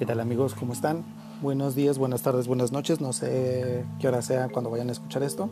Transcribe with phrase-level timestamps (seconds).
[0.00, 0.54] ¿Qué tal amigos?
[0.54, 1.04] ¿Cómo están?
[1.42, 3.02] Buenos días, buenas tardes, buenas noches.
[3.02, 5.50] No sé qué hora sea cuando vayan a escuchar esto.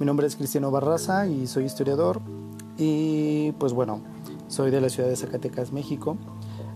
[0.00, 2.20] Mi nombre es Cristiano Barraza y soy historiador.
[2.76, 4.00] Y pues bueno,
[4.48, 6.16] soy de la ciudad de Zacatecas, México.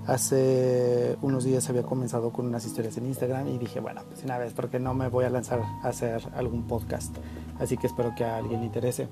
[0.07, 4.39] Hace unos días había comenzado con unas historias en Instagram y dije, bueno, pues una
[4.39, 7.13] vez, porque no me voy a lanzar a hacer algún podcast?
[7.59, 9.09] Así que espero que a alguien le interese.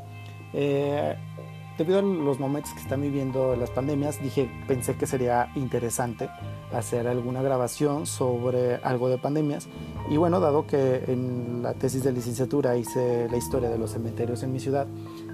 [0.53, 1.17] Eh,
[1.81, 6.29] debido a los momentos que están viviendo las pandemias, dije, pensé que sería interesante
[6.75, 9.67] hacer alguna grabación sobre algo de pandemias.
[10.11, 14.43] Y bueno, dado que en la tesis de licenciatura hice la historia de los cementerios
[14.43, 14.87] en mi ciudad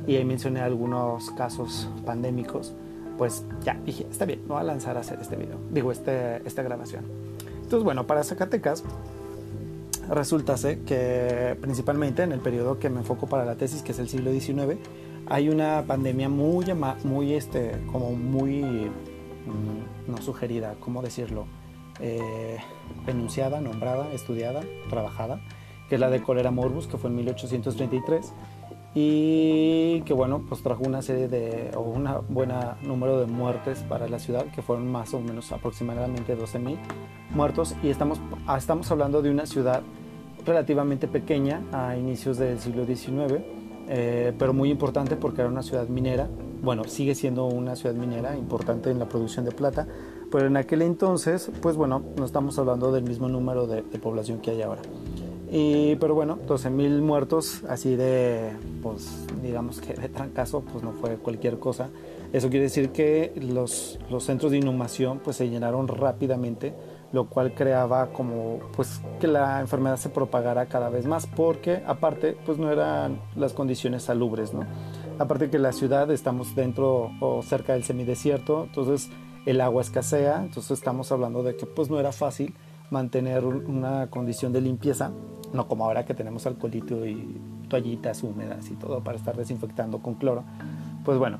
[0.06, 2.74] y ahí mencioné algunos casos pandémicos,
[3.18, 6.46] pues ya dije, está bien, me voy a lanzar a hacer este video, digo, este,
[6.46, 7.06] esta grabación.
[7.56, 8.84] Entonces, bueno, para Zacatecas,
[10.08, 10.54] resulta
[10.86, 14.30] que principalmente en el periodo que me enfoco para la tesis, que es el siglo
[14.30, 14.78] XIX,
[15.28, 16.64] hay una pandemia muy,
[17.32, 21.46] este, como muy, mm, no sugerida, ¿cómo decirlo?
[22.00, 22.58] Eh,
[23.06, 25.40] enunciada, nombrada, estudiada, trabajada,
[25.88, 28.32] que es la de cólera morbus, que fue en 1833,
[28.94, 32.50] y que bueno, pues trajo una serie de, o un buen
[32.82, 36.76] número de muertes para la ciudad, que fueron más o menos aproximadamente 12.000
[37.30, 38.20] muertos, y estamos,
[38.56, 39.82] estamos hablando de una ciudad
[40.44, 43.42] relativamente pequeña a inicios del siglo XIX,
[43.88, 46.28] eh, pero muy importante porque era una ciudad minera.
[46.62, 49.86] Bueno, sigue siendo una ciudad minera importante en la producción de plata,
[50.30, 54.50] pero en aquel entonces, pues bueno, no estamos hablando del mismo número de, población que
[54.52, 54.82] hay ahora.
[55.50, 58.50] Y, pero bueno, 12.000 muertos, así de,
[58.82, 59.08] pues
[59.42, 61.90] digamos que de trancazo, pues no fue cualquier cosa.
[62.32, 66.74] Eso quiere decir que los, los centros de inhumación pues se llenaron rápidamente
[67.12, 72.36] lo cual creaba como pues que la enfermedad se propagara cada vez más porque aparte
[72.44, 74.64] pues no eran las condiciones salubres, ¿no?
[75.18, 79.10] Aparte que la ciudad estamos dentro o cerca del semidesierto, entonces
[79.46, 82.54] el agua escasea, entonces estamos hablando de que pues no era fácil
[82.90, 85.10] mantener una condición de limpieza,
[85.52, 90.14] no como ahora que tenemos alcoholito y toallitas húmedas y todo para estar desinfectando con
[90.14, 90.44] cloro.
[91.04, 91.38] Pues bueno,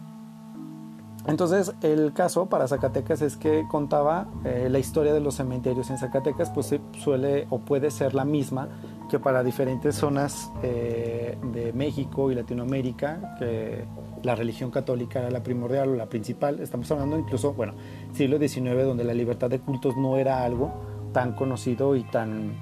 [1.27, 5.99] entonces el caso para Zacatecas es que contaba eh, la historia de los cementerios en
[5.99, 8.69] Zacatecas, pues suele o puede ser la misma
[9.11, 13.85] que para diferentes zonas eh, de México y Latinoamérica, que
[14.23, 16.61] la religión católica era la primordial o la principal.
[16.61, 17.75] Estamos hablando incluso, bueno,
[18.13, 20.73] siglo XIX, donde la libertad de cultos no era algo
[21.13, 22.61] tan conocido y tan,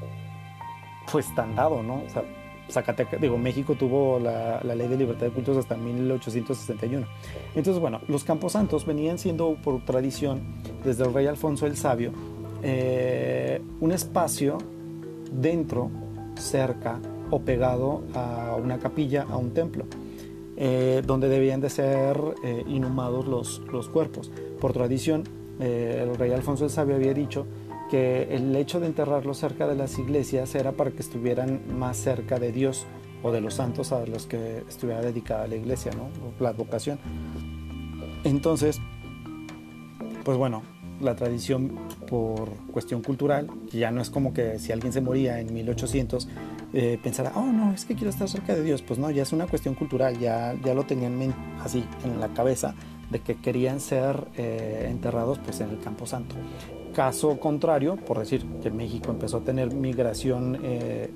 [1.10, 2.02] pues tan dado, ¿no?
[2.06, 2.22] O sea,
[2.70, 7.06] Zacatecas, digo, México tuvo la, ley de libertad de cultos hasta 1861.
[7.54, 10.42] Entonces, bueno, los camposantos venían siendo por tradición,
[10.84, 12.12] desde el rey Alfonso el Sabio,
[12.62, 14.58] eh, un espacio
[15.30, 15.90] dentro,
[16.36, 19.84] cerca o pegado a una capilla, a un templo,
[20.56, 24.30] eh, donde debían de ser eh, inhumados los, los cuerpos.
[24.60, 25.24] Por tradición,
[25.60, 27.46] el rey Alfonso el Sabio había dicho
[27.94, 32.52] el hecho de enterrarlos cerca de las iglesias era para que estuvieran más cerca de
[32.52, 32.86] Dios
[33.22, 36.08] o de los santos a los que estuviera dedicada la iglesia, ¿no?
[36.40, 36.98] la vocación.
[38.22, 38.80] Entonces,
[40.24, 40.62] pues bueno,
[41.00, 41.72] la tradición
[42.08, 46.28] por cuestión cultural, ya no es como que si alguien se moría en 1800,
[46.72, 48.82] eh, pensara, oh no, es que quiero estar cerca de Dios.
[48.82, 52.74] Pues no, ya es una cuestión cultural, ya, ya lo tenían así en la cabeza
[53.10, 56.34] de que querían ser eh, enterrados pues en el Campo Santo.
[56.94, 61.10] Caso contrario, por decir que México empezó a tener migración eh,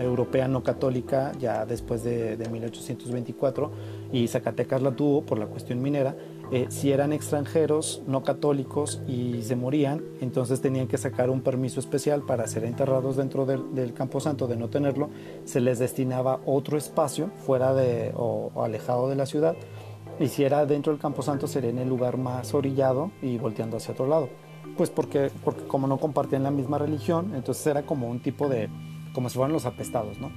[0.00, 3.70] europea no católica ya después de, 1824
[4.12, 6.16] y Zacatecas la tuvo por la cuestión minera,
[6.50, 11.80] eh, si eran extranjeros no católicos y se morían, entonces tenían que sacar un permiso
[11.80, 15.10] especial para ser enterrados dentro del, del Camposanto, de no tenerlo,
[15.44, 19.56] se les destinaba otro espacio fuera de o alejado de la ciudad
[20.22, 23.92] y si era dentro del Camposanto sería en el lugar más orillado y volteando hacia
[23.92, 24.28] otro lado
[24.76, 28.68] pues porque, porque como no compartían la misma religión, entonces era como un tipo de,
[29.12, 30.30] como si fueran los apestados, ¿no?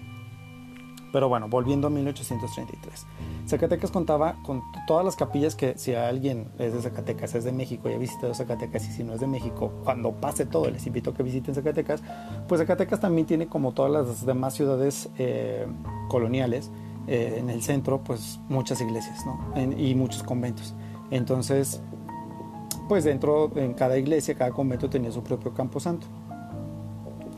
[1.14, 3.06] Pero bueno, volviendo a 1833.
[3.48, 7.90] Zacatecas contaba con todas las capillas que si alguien es de Zacatecas, es de México
[7.90, 11.12] y ha visitado Zacatecas y si no es de México, cuando pase todo les invito
[11.12, 12.04] a que visiten Zacatecas,
[12.50, 15.66] pues Zacatecas también tiene como todas las demás ciudades eh,
[16.10, 16.70] coloniales,
[17.08, 19.62] eh, en el centro pues muchas iglesias ¿no?
[19.78, 20.76] y muchos conventos.
[21.12, 21.82] Entonces
[22.88, 26.08] pues dentro, en cada iglesia, cada convento tenía su propio campo santo.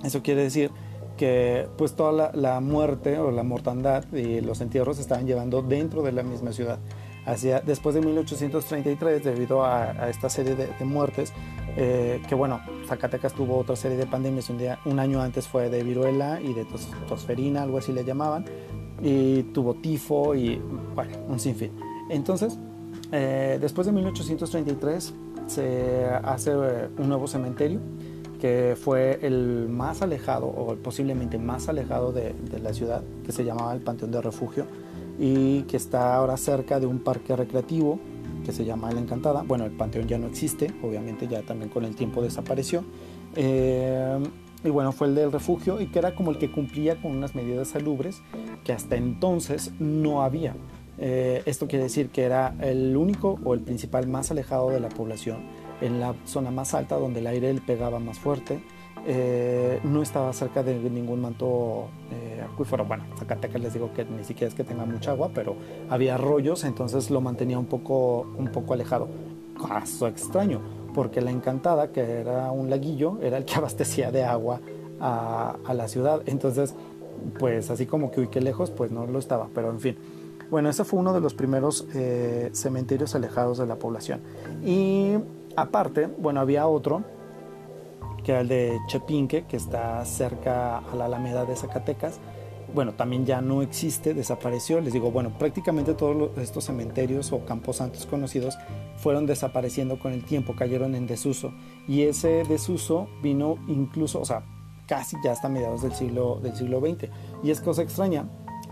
[0.03, 0.71] Eso quiere decir
[1.15, 6.03] que pues toda la, muerte o la mortandad y los entierros se estaban llevando dentro
[6.03, 6.79] de la misma ciudad.
[7.25, 11.33] Hacia, después de 1833, debido a, esta serie de, muertes,
[11.75, 15.69] eh, que bueno, Zacatecas tuvo otra serie de pandemias, un, día, un año antes fue
[15.69, 16.65] de viruela y de
[17.07, 18.45] tosferina, algo así le llamaban,
[19.01, 20.61] y tuvo tifo y
[20.95, 21.71] bueno, un sinfín.
[22.09, 22.57] Entonces,
[23.11, 25.13] eh, después de 1833,
[25.47, 27.79] se hace eh, un nuevo cementerio
[28.39, 33.73] que fue el más alejado o posiblemente más alejado de, la ciudad, que se llamaba
[33.73, 34.65] el Panteón de Refugio
[35.17, 37.99] y que está ahora cerca de un parque recreativo
[38.45, 39.41] que se llama La Encantada.
[39.41, 42.83] Bueno, el panteón ya no existe, obviamente ya también con el tiempo desapareció.
[43.35, 44.19] Eh,
[44.63, 47.35] y bueno, fue el del refugio y que era como el que cumplía con unas
[47.35, 48.21] medidas salubres
[48.63, 50.55] que hasta entonces no había.
[50.99, 54.89] Eh, esto quiere decir que era el único o el principal más alejado de la
[54.89, 55.37] población,
[55.81, 58.59] en la zona más alta donde el aire le pegaba más fuerte,
[59.05, 62.83] eh, no estaba cerca de ningún manto eh, acuífero.
[62.83, 65.55] Bueno, Zacatecas les digo que ni siquiera es que tenga mucha agua, pero
[65.89, 69.07] había arroyos, entonces lo mantenía un poco, un poco alejado.
[69.65, 70.61] Caso extraño,
[70.97, 74.61] porque la Encantada, que era un laguillo, era el que abastecía de agua
[74.99, 76.23] a, la ciudad.
[76.25, 76.73] Entonces,
[77.37, 79.95] pues así como que uy, qué lejos, pues no lo estaba, pero en fin.
[80.49, 84.21] Bueno, ese fue uno de los primeros eh, cementerios alejados de la población.
[84.65, 85.17] Y
[85.55, 87.03] aparte, bueno, había otro
[88.23, 92.19] que era el de Chepinque, que está cerca a la Alameda de Zacatecas.
[92.73, 94.81] Bueno, también ya no existe, desapareció.
[94.81, 98.57] Les digo, bueno, prácticamente todos estos cementerios o camposantos conocidos
[98.97, 101.53] fueron desapareciendo con el tiempo, cayeron en desuso.
[101.87, 104.43] Y ese desuso vino incluso, o sea,
[104.87, 107.09] casi ya hasta mediados del siglo, del siglo XX.
[107.43, 108.27] Y es cosa extraña,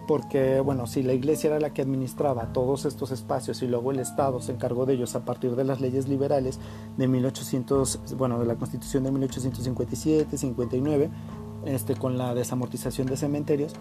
[0.07, 3.99] porque bueno, si la iglesia era la que administraba todos estos espacios y luego el
[3.99, 6.59] Estado se encargó de ellos a partir de las leyes liberales
[6.97, 11.09] de 1800, bueno, de la Constitución de 1857, 59,
[11.65, 13.73] este, con la desamortización de cementerios,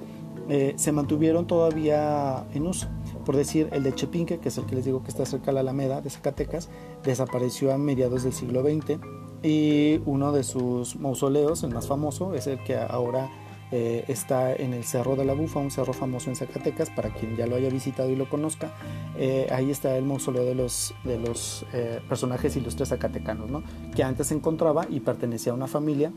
[0.48, 2.88] eh, se mantuvieron todavía en uso.
[3.24, 5.52] Por decir, el de Chepinque, que es el que les digo que está cerca de
[5.54, 6.68] la Alameda de Zacatecas,
[7.02, 8.98] desapareció a mediados del siglo XX
[9.42, 13.30] y uno de sus mausoleos, el más famoso, es el que ahora
[13.76, 17.36] eh, está en el Cerro de la Bufa, un cerro famoso en Zacatecas, para quien
[17.36, 18.70] ya lo haya visitado y lo conozca.
[19.18, 23.64] Eh, ahí está el mausoleo de los, de los eh, personajes ilustres zacatecanos, ¿no?
[23.92, 26.12] que antes se encontraba y pertenecía a una familia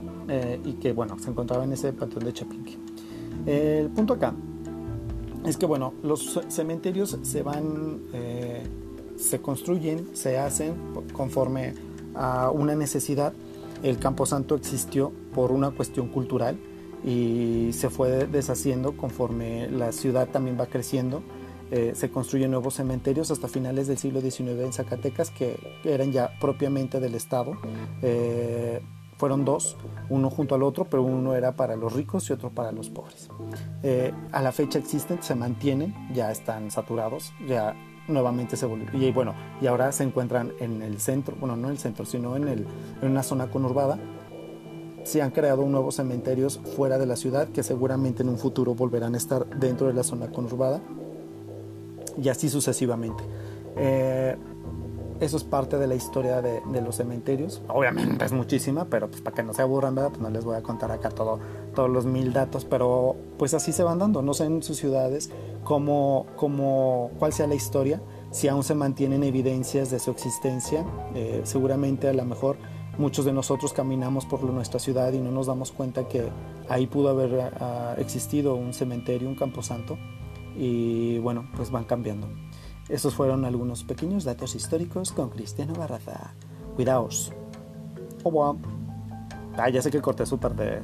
[0.63, 2.77] y que bueno, se encontraba en ese panteón de Chapinque.
[3.48, 4.36] el punto acá
[5.44, 8.01] es que bueno, los cementerios se van,
[9.15, 10.75] se construyen, se hacen
[11.12, 11.74] conforme
[12.13, 13.33] a una necesidad.
[13.81, 16.59] El Camposanto existió por una cuestión cultural
[17.03, 21.23] y se fue deshaciendo conforme la ciudad también va creciendo.
[21.69, 26.31] Eh, se construyen nuevos cementerios hasta finales del siglo XIX en Zacatecas que eran ya
[26.39, 27.57] propiamente del Estado.
[28.01, 28.81] Eh,
[29.17, 29.75] fueron dos,
[30.09, 33.29] uno junto al otro, pero uno era para los ricos y otro para los pobres.
[33.83, 37.75] Eh, a la fecha existen, se mantienen, ya están saturados, ya
[38.07, 39.01] nuevamente se volvieron.
[39.01, 42.35] Y bueno, y ahora se encuentran en el centro, bueno, no en el centro, sino
[42.35, 42.67] en, el,
[43.01, 43.97] en una zona conurbada
[45.07, 49.13] se han creado nuevos cementerios fuera de la ciudad que seguramente en un futuro volverán
[49.13, 50.81] a estar dentro de la zona conurbada
[52.21, 53.24] y así sucesivamente.
[53.77, 54.36] Eh,
[55.21, 57.62] eso es parte de la historia de, los cementerios.
[57.69, 60.62] Obviamente es muchísima, pero pues para que no se aburran, Pues no les voy a
[60.62, 61.39] contar acá todo,
[61.74, 64.21] todos los mil datos, pero pues así se van dando.
[64.21, 65.31] No sé en sus ciudades
[65.63, 68.01] cómo, cómo, cuál sea la historia,
[68.31, 70.86] si aún se mantienen evidencias de su existencia.
[71.15, 72.57] Eh, seguramente a lo mejor
[72.97, 76.29] Muchos de nosotros caminamos por nuestra ciudad y no nos damos cuenta que
[76.67, 79.97] ahí pudo haber ah, existido un cementerio, un camposanto,
[80.55, 82.27] y bueno, pues van cambiando.
[82.89, 86.33] Esos fueron algunos pequeños datos históricos con Cristiano Barraza.
[86.75, 87.31] Cuidaos.
[88.23, 88.56] Oh,
[89.57, 90.81] ah, ya sé que corté súper de,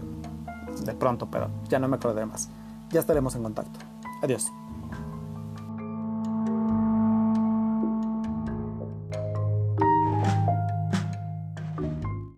[0.85, 2.49] de pronto, pero ya no me acordaré más.
[2.91, 3.79] Ya estaremos en contacto.
[4.21, 4.51] Adiós.